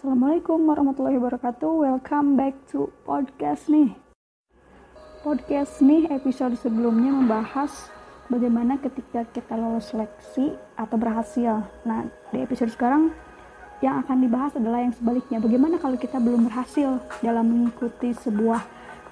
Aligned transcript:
Assalamualaikum 0.00 0.64
warahmatullahi 0.64 1.20
wabarakatuh. 1.20 1.84
Welcome 1.84 2.32
back 2.32 2.56
to 2.72 2.88
podcast 3.04 3.68
nih. 3.68 3.92
Podcast 5.20 5.84
nih 5.84 6.08
episode 6.08 6.56
sebelumnya 6.56 7.12
membahas 7.12 7.92
bagaimana 8.32 8.80
ketika 8.80 9.28
kita 9.28 9.60
lolos 9.60 9.92
seleksi 9.92 10.56
atau 10.80 10.96
berhasil. 10.96 11.60
Nah, 11.84 12.08
di 12.32 12.40
episode 12.40 12.72
sekarang 12.72 13.12
yang 13.84 14.00
akan 14.00 14.24
dibahas 14.24 14.56
adalah 14.56 14.80
yang 14.80 14.96
sebaliknya. 14.96 15.36
Bagaimana 15.36 15.76
kalau 15.76 16.00
kita 16.00 16.16
belum 16.16 16.48
berhasil 16.48 16.96
dalam 17.20 17.44
mengikuti 17.44 18.16
sebuah 18.16 18.64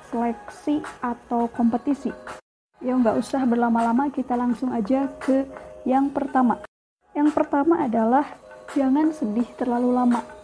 seleksi 0.08 0.80
atau 1.04 1.52
kompetisi? 1.52 2.16
Ya 2.80 2.96
nggak 2.96 3.20
usah 3.20 3.44
berlama-lama, 3.44 4.08
kita 4.08 4.40
langsung 4.40 4.72
aja 4.72 5.04
ke 5.20 5.44
yang 5.84 6.08
pertama. 6.08 6.64
Yang 7.12 7.36
pertama 7.36 7.84
adalah 7.84 8.24
jangan 8.72 9.12
sedih 9.12 9.52
terlalu 9.52 9.92
lama 9.92 10.37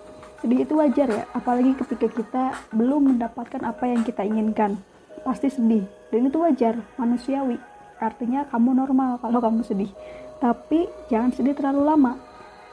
sedih 0.45 0.69
itu 0.69 0.77
wajar 0.77 1.09
ya. 1.09 1.25
Apalagi 1.33 1.73
ketika 1.73 2.05
kita 2.13 2.45
belum 2.77 3.17
mendapatkan 3.17 3.65
apa 3.65 3.89
yang 3.89 4.05
kita 4.05 4.21
inginkan. 4.29 4.77
Pasti 5.25 5.49
sedih. 5.49 5.89
Dan 6.13 6.29
itu 6.29 6.37
wajar 6.45 6.77
manusiawi. 7.01 7.57
Artinya 7.97 8.45
kamu 8.53 8.77
normal 8.77 9.17
kalau 9.25 9.41
kamu 9.41 9.65
sedih. 9.65 9.89
Tapi 10.37 10.85
jangan 11.09 11.33
sedih 11.33 11.57
terlalu 11.57 11.89
lama. 11.89 12.21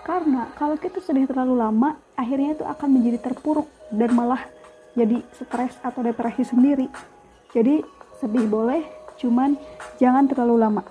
Karena 0.03 0.51
kalau 0.59 0.75
kita 0.75 0.99
sedih 0.99 1.31
terlalu 1.31 1.55
lama 1.55 1.95
akhirnya 2.19 2.59
itu 2.59 2.67
akan 2.67 2.89
menjadi 2.91 3.31
terpuruk 3.31 3.71
dan 3.87 4.11
malah 4.11 4.43
jadi 4.91 5.23
stres 5.31 5.79
atau 5.79 6.03
depresi 6.03 6.43
sendiri. 6.43 6.91
Jadi 7.55 7.79
sedih 8.19 8.51
boleh 8.51 8.83
cuman 9.15 9.55
jangan 9.95 10.27
terlalu 10.27 10.59
lama. 10.59 10.83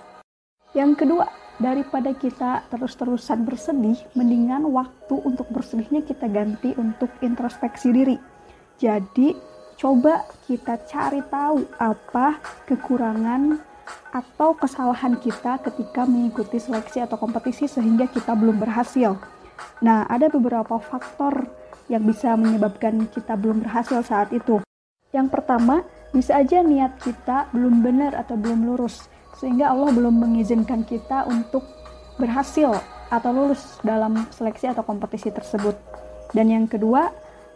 Yang 0.73 1.05
kedua 1.05 1.29
daripada 1.61 2.11
kita 2.17 2.65
terus-terusan 2.73 3.45
bersedih, 3.45 4.01
mendingan 4.17 4.65
waktu 4.73 5.15
untuk 5.21 5.47
bersedihnya 5.53 6.01
kita 6.01 6.25
ganti 6.27 6.73
untuk 6.75 7.13
introspeksi 7.21 7.93
diri. 7.93 8.17
Jadi, 8.81 9.37
coba 9.77 10.25
kita 10.49 10.81
cari 10.89 11.21
tahu 11.29 11.61
apa 11.77 12.41
kekurangan 12.65 13.61
atau 14.11 14.57
kesalahan 14.57 15.15
kita 15.21 15.61
ketika 15.61 16.03
mengikuti 16.09 16.57
seleksi 16.57 17.05
atau 17.05 17.15
kompetisi 17.15 17.69
sehingga 17.69 18.09
kita 18.09 18.33
belum 18.33 18.57
berhasil. 18.57 19.15
Nah, 19.85 20.09
ada 20.09 20.27
beberapa 20.27 20.81
faktor 20.81 21.45
yang 21.87 22.01
bisa 22.01 22.33
menyebabkan 22.33 23.05
kita 23.13 23.37
belum 23.37 23.63
berhasil 23.63 24.01
saat 24.01 24.33
itu. 24.33 24.59
Yang 25.13 25.27
pertama, 25.29 25.85
bisa 26.11 26.39
aja 26.39 26.63
niat 26.65 26.97
kita 27.03 27.51
belum 27.53 27.83
benar 27.83 28.17
atau 28.17 28.35
belum 28.35 28.67
lurus 28.67 29.11
sehingga 29.37 29.71
Allah 29.71 29.91
belum 29.93 30.15
mengizinkan 30.17 30.83
kita 30.83 31.27
untuk 31.29 31.63
berhasil 32.19 32.81
atau 33.11 33.31
lulus 33.35 33.79
dalam 33.83 34.27
seleksi 34.31 34.71
atau 34.71 34.83
kompetisi 34.83 35.31
tersebut. 35.31 35.75
Dan 36.31 36.47
yang 36.47 36.65
kedua 36.67 37.11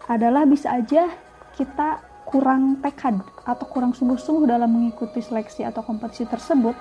adalah 0.05 0.43
bisa 0.43 0.75
aja 0.75 1.07
kita 1.55 2.03
kurang 2.27 2.83
tekad 2.83 3.21
atau 3.47 3.65
kurang 3.69 3.95
sungguh-sungguh 3.95 4.49
dalam 4.49 4.67
mengikuti 4.67 5.21
seleksi 5.21 5.63
atau 5.63 5.85
kompetisi 5.85 6.27
tersebut 6.27 6.75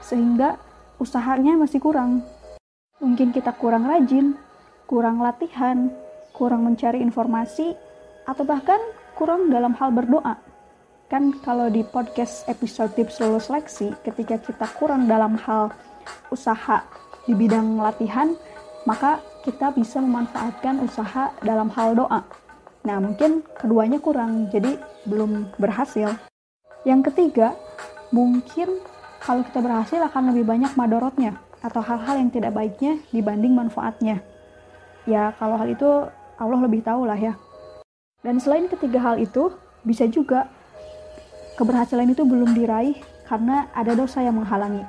sehingga 0.00 0.56
usahanya 0.96 1.58
masih 1.58 1.82
kurang. 1.82 2.24
Mungkin 3.02 3.34
kita 3.34 3.52
kurang 3.58 3.84
rajin, 3.84 4.38
kurang 4.86 5.20
latihan, 5.20 5.90
kurang 6.32 6.64
mencari 6.64 7.02
informasi, 7.02 7.74
atau 8.24 8.46
bahkan 8.46 8.80
kurang 9.18 9.52
dalam 9.52 9.76
hal 9.76 9.92
berdoa 9.92 10.53
kan 11.14 11.30
kalau 11.46 11.70
di 11.70 11.86
podcast 11.86 12.42
episode 12.50 12.90
tips 12.98 13.22
lulus 13.22 13.46
seleksi 13.46 13.94
ketika 14.02 14.34
kita 14.34 14.66
kurang 14.74 15.06
dalam 15.06 15.38
hal 15.38 15.70
usaha 16.34 16.82
di 17.22 17.38
bidang 17.38 17.78
latihan 17.78 18.34
maka 18.82 19.22
kita 19.46 19.70
bisa 19.78 20.02
memanfaatkan 20.02 20.82
usaha 20.82 21.30
dalam 21.46 21.70
hal 21.70 21.94
doa. 21.94 22.26
Nah 22.82 22.98
mungkin 22.98 23.46
keduanya 23.54 24.02
kurang 24.02 24.50
jadi 24.50 24.74
belum 25.06 25.54
berhasil. 25.54 26.18
Yang 26.82 27.14
ketiga 27.14 27.54
mungkin 28.10 28.82
kalau 29.22 29.46
kita 29.46 29.62
berhasil 29.62 30.02
akan 30.10 30.34
lebih 30.34 30.50
banyak 30.50 30.74
madorotnya 30.74 31.38
atau 31.62 31.78
hal-hal 31.78 32.26
yang 32.26 32.34
tidak 32.34 32.50
baiknya 32.58 32.98
dibanding 33.14 33.54
manfaatnya. 33.54 34.18
Ya 35.06 35.30
kalau 35.38 35.62
hal 35.62 35.70
itu 35.70 36.10
Allah 36.42 36.58
lebih 36.58 36.82
tahu 36.82 37.06
lah 37.06 37.14
ya. 37.14 37.38
Dan 38.26 38.42
selain 38.42 38.66
ketiga 38.66 38.98
hal 38.98 39.22
itu 39.22 39.54
bisa 39.86 40.10
juga 40.10 40.50
keberhasilan 41.54 42.10
itu 42.10 42.26
belum 42.26 42.54
diraih 42.54 42.98
karena 43.26 43.70
ada 43.72 43.94
dosa 43.94 44.20
yang 44.20 44.38
menghalangi. 44.38 44.84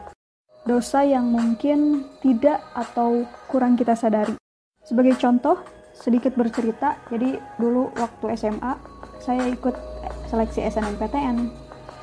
Dosa 0.66 1.06
yang 1.06 1.30
mungkin 1.30 2.10
tidak 2.26 2.58
atau 2.74 3.24
kurang 3.46 3.78
kita 3.78 3.94
sadari. 3.94 4.34
Sebagai 4.82 5.18
contoh, 5.22 5.62
sedikit 5.94 6.34
bercerita, 6.34 6.98
jadi 7.14 7.38
dulu 7.62 7.94
waktu 7.96 8.34
SMA, 8.34 8.74
saya 9.22 9.46
ikut 9.50 9.74
seleksi 10.30 10.66
SNMPTN, 10.66 11.54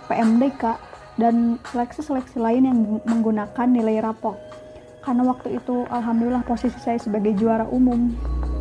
PMDK, 0.06 0.79
dan 1.21 1.61
seleksi-seleksi 1.75 2.39
lain 2.41 2.62
yang 2.67 2.79
menggunakan 3.05 3.69
nilai 3.69 4.00
rapor. 4.00 4.39
Karena 5.03 5.27
waktu 5.27 5.59
itu, 5.59 5.83
alhamdulillah 5.91 6.47
posisi 6.47 6.79
saya 6.79 6.97
sebagai 6.97 7.34
juara 7.34 7.67
umum 7.67 8.15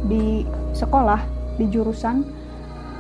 di 0.10 0.44
sekolah, 0.74 1.22
di 1.62 1.70
jurusan, 1.70 2.26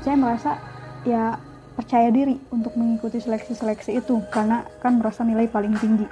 saya 0.05 0.15
merasa 0.17 0.61
ya 1.01 1.37
percaya 1.81 2.13
diri 2.13 2.37
untuk 2.53 2.77
mengikuti 2.77 3.17
seleksi-seleksi 3.17 3.97
itu 3.97 4.21
karena 4.29 4.61
kan 4.85 5.01
merasa 5.01 5.25
nilai 5.25 5.49
paling 5.49 5.73
tinggi. 5.81 6.05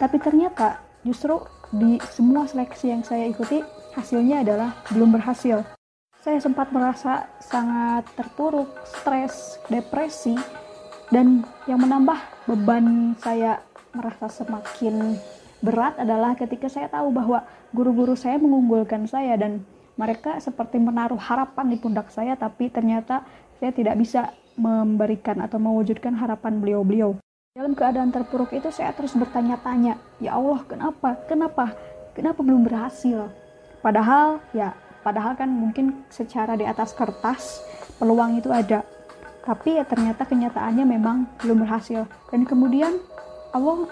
Tapi 0.00 0.16
ternyata 0.16 0.80
justru 1.04 1.36
di 1.76 2.00
semua 2.08 2.48
seleksi 2.48 2.88
yang 2.88 3.04
saya 3.04 3.28
ikuti 3.28 3.60
hasilnya 3.92 4.40
adalah 4.40 4.80
belum 4.88 5.12
berhasil. 5.12 5.60
Saya 6.24 6.40
sempat 6.40 6.72
merasa 6.72 7.28
sangat 7.36 8.08
terpuruk, 8.16 8.72
stres, 8.88 9.60
depresi, 9.68 10.36
dan 11.12 11.44
yang 11.68 11.84
menambah 11.84 12.16
beban 12.48 13.12
saya 13.20 13.60
merasa 13.92 14.32
semakin 14.32 15.20
berat 15.60 16.00
adalah 16.00 16.32
ketika 16.32 16.72
saya 16.72 16.88
tahu 16.88 17.12
bahwa 17.12 17.44
guru-guru 17.76 18.16
saya 18.16 18.40
mengunggulkan 18.40 19.04
saya 19.04 19.36
dan 19.36 19.60
mereka 20.00 20.40
seperti 20.40 20.80
menaruh 20.80 21.20
harapan 21.20 21.68
di 21.68 21.76
pundak 21.76 22.08
saya 22.08 22.32
tapi 22.32 22.72
ternyata 22.72 23.26
saya 23.60 23.76
tidak 23.76 24.00
bisa 24.00 24.32
memberikan 24.60 25.40
atau 25.40 25.56
mewujudkan 25.56 26.12
harapan 26.12 26.60
beliau-beliau. 26.60 27.16
Dalam 27.56 27.72
keadaan 27.72 28.12
terpuruk 28.12 28.52
itu 28.52 28.68
saya 28.68 28.92
terus 28.92 29.16
bertanya-tanya, 29.16 29.98
ya 30.20 30.36
Allah 30.36 30.60
kenapa, 30.68 31.18
kenapa, 31.26 31.74
kenapa 32.12 32.40
belum 32.44 32.68
berhasil? 32.68 33.32
Padahal 33.80 34.38
ya, 34.52 34.76
padahal 35.00 35.34
kan 35.34 35.48
mungkin 35.48 36.04
secara 36.12 36.54
di 36.54 36.68
atas 36.68 36.92
kertas 36.92 37.64
peluang 37.98 38.38
itu 38.38 38.52
ada, 38.52 38.84
tapi 39.42 39.80
ya 39.80 39.84
ternyata 39.88 40.28
kenyataannya 40.28 40.84
memang 40.84 41.26
belum 41.42 41.64
berhasil. 41.66 42.06
Dan 42.30 42.46
kemudian 42.46 43.00
Allah 43.50 43.88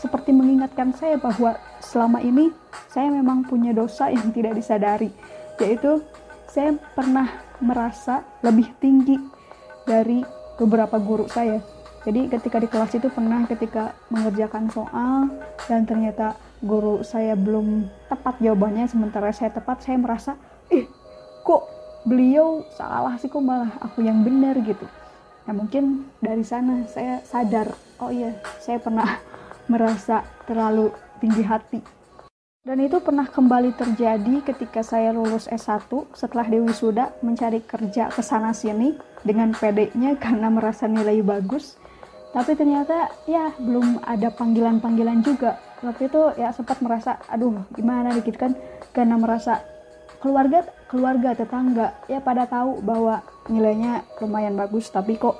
seperti 0.00 0.32
mengingatkan 0.32 0.94
saya 0.96 1.18
bahwa 1.18 1.58
selama 1.82 2.22
ini 2.22 2.54
saya 2.88 3.10
memang 3.10 3.44
punya 3.44 3.74
dosa 3.76 4.08
yang 4.08 4.30
tidak 4.32 4.56
disadari, 4.56 5.12
yaitu 5.60 6.00
saya 6.48 6.78
pernah 6.96 7.28
merasa 7.60 8.24
lebih 8.40 8.72
tinggi 8.80 9.20
dari 9.88 10.22
beberapa 10.56 10.96
guru 11.00 11.26
saya. 11.26 11.60
Jadi 12.02 12.26
ketika 12.26 12.58
di 12.58 12.66
kelas 12.66 12.92
itu 12.98 13.06
pernah 13.14 13.46
ketika 13.46 13.94
mengerjakan 14.10 14.66
soal 14.74 15.30
dan 15.70 15.86
ternyata 15.86 16.34
guru 16.58 17.06
saya 17.06 17.38
belum 17.38 17.86
tepat 18.10 18.42
jawabannya 18.42 18.90
sementara 18.90 19.30
saya 19.30 19.54
tepat 19.54 19.86
saya 19.86 19.98
merasa 20.02 20.34
ih 20.70 20.86
kok 21.46 21.62
beliau 22.02 22.66
salah 22.74 23.14
sih 23.22 23.30
kok 23.30 23.42
malah 23.42 23.70
aku 23.78 24.02
yang 24.02 24.26
benar 24.26 24.58
gitu. 24.66 24.82
Nah 25.46 25.54
mungkin 25.54 26.10
dari 26.18 26.42
sana 26.42 26.86
saya 26.90 27.22
sadar 27.22 27.70
oh 28.02 28.10
iya 28.10 28.34
saya 28.58 28.82
pernah 28.82 29.22
merasa 29.72 30.26
terlalu 30.46 30.90
tinggi 31.22 31.42
hati 31.46 32.01
dan 32.62 32.78
itu 32.78 33.02
pernah 33.02 33.26
kembali 33.26 33.74
terjadi 33.74 34.38
ketika 34.46 34.86
saya 34.86 35.10
lulus 35.10 35.50
S1 35.50 35.90
setelah 36.14 36.46
Dewi 36.46 36.70
Suda 36.70 37.10
mencari 37.18 37.58
kerja 37.58 38.06
ke 38.06 38.22
sana 38.22 38.54
sini 38.54 38.94
dengan 39.26 39.50
PD-nya 39.50 40.14
karena 40.22 40.46
merasa 40.46 40.86
nilai 40.86 41.26
bagus. 41.26 41.74
Tapi 42.30 42.54
ternyata 42.54 43.10
ya 43.26 43.50
belum 43.58 44.06
ada 44.06 44.30
panggilan-panggilan 44.30 45.26
juga. 45.26 45.58
Waktu 45.82 46.06
itu 46.06 46.22
ya 46.38 46.54
sempat 46.54 46.78
merasa 46.78 47.18
aduh 47.26 47.66
gimana 47.74 48.14
gitu 48.22 48.38
kan 48.38 48.54
karena 48.94 49.18
merasa 49.18 49.58
keluarga 50.22 50.62
keluarga 50.86 51.34
tetangga 51.34 51.98
ya 52.06 52.22
pada 52.22 52.46
tahu 52.46 52.78
bahwa 52.78 53.26
nilainya 53.50 54.06
lumayan 54.22 54.54
bagus 54.54 54.86
tapi 54.86 55.18
kok 55.18 55.34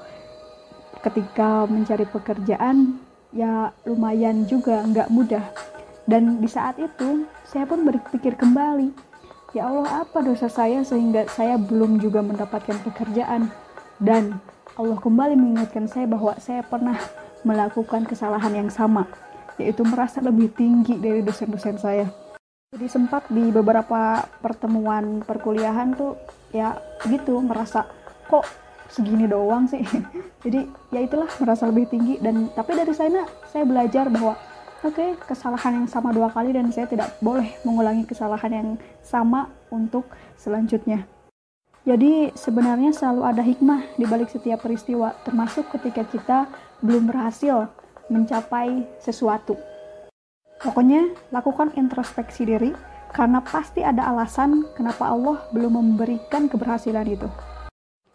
ketika 1.07 1.71
mencari 1.71 2.03
pekerjaan 2.03 2.99
ya 3.31 3.71
lumayan 3.87 4.43
juga 4.51 4.83
nggak 4.83 5.07
mudah 5.15 5.72
dan 6.07 6.43
di 6.43 6.49
saat 6.51 6.79
itu, 6.83 7.31
saya 7.47 7.63
pun 7.63 7.87
berpikir 7.87 8.35
kembali, 8.35 8.91
ya 9.55 9.71
Allah 9.71 10.03
apa 10.03 10.19
dosa 10.25 10.51
saya 10.51 10.83
sehingga 10.83 11.31
saya 11.31 11.55
belum 11.55 12.03
juga 12.03 12.25
mendapatkan 12.25 12.83
pekerjaan. 12.83 13.55
Dan 14.03 14.43
Allah 14.75 14.99
kembali 14.99 15.39
mengingatkan 15.39 15.87
saya 15.87 16.11
bahwa 16.11 16.35
saya 16.43 16.67
pernah 16.67 16.99
melakukan 17.47 18.03
kesalahan 18.03 18.67
yang 18.67 18.71
sama, 18.71 19.07
yaitu 19.63 19.87
merasa 19.87 20.19
lebih 20.19 20.51
tinggi 20.51 20.99
dari 20.99 21.23
dosen-dosen 21.23 21.79
saya. 21.79 22.07
Jadi 22.73 22.89
sempat 22.89 23.29
di 23.29 23.53
beberapa 23.53 24.25
pertemuan 24.41 25.21
perkuliahan 25.23 25.93
tuh 25.93 26.17
ya 26.57 26.81
gitu 27.05 27.37
merasa 27.45 27.85
kok 28.27 28.49
segini 28.89 29.29
doang 29.29 29.69
sih. 29.69 29.85
Jadi 30.45 30.67
ya 30.91 31.05
itulah 31.05 31.29
merasa 31.39 31.69
lebih 31.69 31.87
tinggi 31.93 32.17
dan 32.19 32.49
tapi 32.57 32.73
dari 32.73 32.97
sana 32.97 33.29
saya 33.53 33.69
belajar 33.69 34.09
bahwa 34.09 34.35
oke 34.83 34.99
okay, 34.99 35.15
kesalahan 35.15 35.83
yang 35.83 35.89
sama 35.89 36.11
dua 36.11 36.27
kali 36.29 36.51
dan 36.51 36.75
saya 36.75 36.91
tidak 36.91 37.15
boleh 37.23 37.55
mengulangi 37.63 38.03
kesalahan 38.03 38.51
yang 38.51 38.69
sama 38.99 39.47
untuk 39.71 40.11
selanjutnya. 40.35 41.07
Jadi 41.83 42.31
sebenarnya 42.39 42.95
selalu 42.95 43.23
ada 43.27 43.43
hikmah 43.43 43.99
di 43.99 44.07
balik 44.07 44.31
setiap 44.31 44.63
peristiwa, 44.63 45.19
termasuk 45.27 45.67
ketika 45.75 46.07
kita 46.07 46.39
belum 46.79 47.11
berhasil 47.11 47.71
mencapai 48.07 48.87
sesuatu. 49.03 49.59
Pokoknya 50.63 51.11
lakukan 51.35 51.75
introspeksi 51.75 52.47
diri 52.47 52.71
karena 53.11 53.43
pasti 53.43 53.83
ada 53.83 54.07
alasan 54.15 54.63
kenapa 54.79 55.11
Allah 55.11 55.43
belum 55.51 55.75
memberikan 55.75 56.47
keberhasilan 56.47 57.07
itu. 57.07 57.27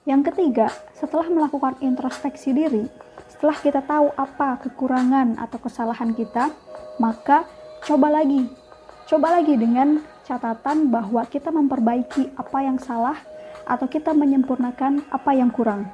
Yang 0.07 0.31
ketiga, 0.31 0.71
setelah 0.95 1.27
melakukan 1.27 1.75
introspeksi 1.83 2.55
diri, 2.55 2.87
setelah 3.27 3.59
kita 3.59 3.83
tahu 3.83 4.07
apa 4.15 4.55
kekurangan 4.63 5.35
atau 5.35 5.59
kesalahan 5.59 6.15
kita, 6.15 6.47
maka 6.95 7.43
coba 7.83 8.07
lagi. 8.07 8.47
Coba 9.03 9.35
lagi 9.35 9.59
dengan 9.59 9.99
catatan 10.23 10.87
bahwa 10.87 11.27
kita 11.27 11.51
memperbaiki 11.51 12.39
apa 12.39 12.59
yang 12.63 12.79
salah 12.79 13.19
atau 13.67 13.83
kita 13.91 14.15
menyempurnakan 14.15 15.03
apa 15.11 15.35
yang 15.35 15.51
kurang. 15.51 15.91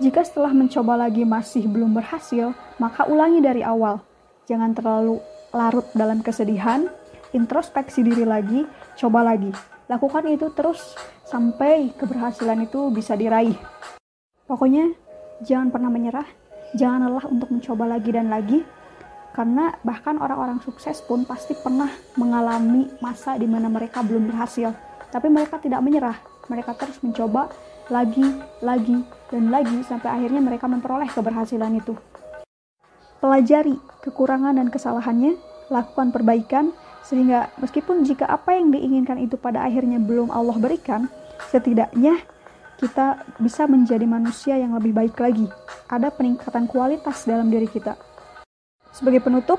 Jika 0.00 0.24
setelah 0.24 0.56
mencoba 0.56 0.96
lagi 0.96 1.28
masih 1.28 1.68
belum 1.68 1.92
berhasil, 1.92 2.56
maka 2.80 3.04
ulangi 3.04 3.44
dari 3.44 3.60
awal. 3.60 4.00
Jangan 4.48 4.72
terlalu 4.72 5.20
larut 5.52 5.84
dalam 5.92 6.24
kesedihan, 6.24 6.88
introspeksi 7.36 8.00
diri 8.00 8.24
lagi, 8.24 8.64
coba 8.96 9.20
lagi. 9.20 9.52
Lakukan 9.84 10.24
itu 10.32 10.48
terus 10.56 10.96
sampai 11.28 11.92
keberhasilan 11.92 12.64
itu 12.64 12.88
bisa 12.88 13.12
diraih. 13.12 13.54
Pokoknya 14.48 14.96
jangan 15.44 15.68
pernah 15.68 15.92
menyerah, 15.92 16.24
jangan 16.72 17.04
lelah 17.04 17.28
untuk 17.28 17.52
mencoba 17.52 17.84
lagi 17.84 18.10
dan 18.16 18.32
lagi, 18.32 18.64
karena 19.36 19.76
bahkan 19.84 20.16
orang-orang 20.16 20.58
sukses 20.64 21.04
pun 21.04 21.28
pasti 21.28 21.52
pernah 21.52 21.92
mengalami 22.16 22.88
masa 23.04 23.36
di 23.36 23.44
mana 23.44 23.68
mereka 23.68 24.00
belum 24.00 24.24
berhasil, 24.24 24.72
tapi 25.12 25.28
mereka 25.28 25.60
tidak 25.60 25.84
menyerah, 25.84 26.16
mereka 26.48 26.72
terus 26.80 26.96
mencoba 27.04 27.52
lagi, 27.92 28.24
lagi, 28.64 29.04
dan 29.28 29.52
lagi 29.52 29.84
sampai 29.84 30.08
akhirnya 30.08 30.40
mereka 30.40 30.64
memperoleh 30.64 31.12
keberhasilan 31.12 31.76
itu. 31.76 31.92
Pelajari 33.20 33.76
kekurangan 34.00 34.56
dan 34.56 34.72
kesalahannya, 34.72 35.36
lakukan 35.68 36.08
perbaikan, 36.08 36.72
sehingga 37.08 37.48
meskipun 37.56 38.04
jika 38.04 38.28
apa 38.28 38.52
yang 38.52 38.68
diinginkan 38.68 39.16
itu 39.16 39.40
pada 39.40 39.64
akhirnya 39.64 39.96
belum 39.96 40.28
Allah 40.28 40.60
berikan, 40.60 41.08
setidaknya 41.48 42.20
kita 42.76 43.24
bisa 43.40 43.64
menjadi 43.64 44.04
manusia 44.04 44.60
yang 44.60 44.76
lebih 44.76 44.92
baik 44.92 45.16
lagi. 45.16 45.48
Ada 45.88 46.12
peningkatan 46.12 46.68
kualitas 46.68 47.24
dalam 47.24 47.48
diri 47.48 47.64
kita. 47.64 47.96
Sebagai 48.92 49.24
penutup, 49.24 49.56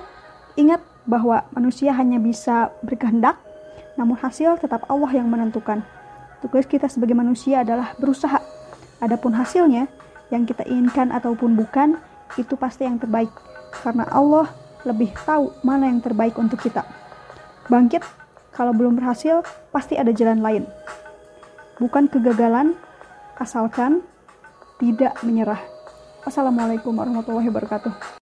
ingat 0.61 0.79
bahwa 1.09 1.41
manusia 1.49 1.89
hanya 1.97 2.21
bisa 2.21 2.69
berkehendak, 2.85 3.41
namun 3.97 4.13
hasil 4.21 4.61
tetap 4.61 4.85
Allah 4.85 5.09
yang 5.09 5.25
menentukan. 5.25 5.81
Tugas 6.45 6.69
kita 6.69 6.85
sebagai 6.85 7.17
manusia 7.17 7.65
adalah 7.65 7.97
berusaha. 7.97 8.39
Adapun 9.01 9.33
hasilnya, 9.33 9.89
yang 10.29 10.45
kita 10.45 10.63
inginkan 10.69 11.09
ataupun 11.09 11.57
bukan, 11.57 11.97
itu 12.37 12.53
pasti 12.55 12.85
yang 12.85 13.01
terbaik. 13.01 13.33
Karena 13.73 14.05
Allah 14.13 14.53
lebih 14.85 15.11
tahu 15.25 15.51
mana 15.65 15.89
yang 15.89 15.99
terbaik 15.99 16.37
untuk 16.37 16.61
kita. 16.61 16.85
Bangkit, 17.69 18.01
kalau 18.49 18.73
belum 18.73 18.97
berhasil, 18.97 19.45
pasti 19.69 19.93
ada 19.93 20.09
jalan 20.09 20.41
lain. 20.41 20.63
Bukan 21.77 22.09
kegagalan, 22.09 22.73
asalkan 23.37 24.01
tidak 24.81 25.13
menyerah. 25.21 25.61
Assalamualaikum 26.25 26.97
warahmatullahi 26.97 27.47
wabarakatuh. 27.53 28.18